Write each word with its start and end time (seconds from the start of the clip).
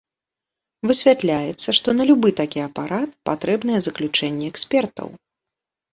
Высвятляецца, 0.91 1.75
што 1.79 1.89
на 1.99 2.07
любы 2.11 2.29
такі 2.41 2.59
апарат 2.69 3.11
патрэбнае 3.29 3.79
заключэнне 3.89 4.45
экспертаў. 4.55 5.07